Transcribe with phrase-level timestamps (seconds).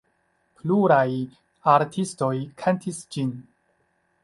[0.61, 1.09] Pluraj
[1.75, 2.33] artistoj
[2.65, 3.33] kantis ĝin.